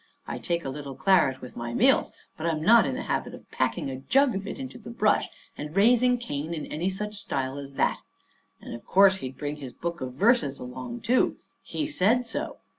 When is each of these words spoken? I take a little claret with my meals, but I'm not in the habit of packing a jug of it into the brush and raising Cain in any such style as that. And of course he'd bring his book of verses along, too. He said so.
I 0.25 0.39
take 0.39 0.65
a 0.65 0.69
little 0.69 0.95
claret 0.95 1.41
with 1.41 1.55
my 1.55 1.75
meals, 1.75 2.11
but 2.35 2.47
I'm 2.47 2.63
not 2.63 2.87
in 2.87 2.95
the 2.95 3.03
habit 3.03 3.35
of 3.35 3.51
packing 3.51 3.87
a 3.87 3.99
jug 3.99 4.33
of 4.33 4.47
it 4.47 4.57
into 4.57 4.79
the 4.79 4.89
brush 4.89 5.29
and 5.55 5.75
raising 5.75 6.17
Cain 6.17 6.55
in 6.55 6.65
any 6.65 6.89
such 6.89 7.13
style 7.21 7.59
as 7.59 7.73
that. 7.73 7.99
And 8.59 8.73
of 8.73 8.83
course 8.83 9.17
he'd 9.17 9.37
bring 9.37 9.57
his 9.57 9.73
book 9.73 10.01
of 10.01 10.13
verses 10.13 10.57
along, 10.59 11.01
too. 11.01 11.37
He 11.61 11.85
said 11.85 12.25
so. 12.25 12.57